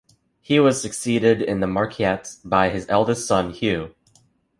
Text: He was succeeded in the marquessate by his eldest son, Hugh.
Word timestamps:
He 0.39 0.59
was 0.59 0.81
succeeded 0.81 1.43
in 1.43 1.59
the 1.59 1.67
marquessate 1.67 2.37
by 2.43 2.69
his 2.69 2.87
eldest 2.89 3.27
son, 3.27 3.51
Hugh. 3.51 3.93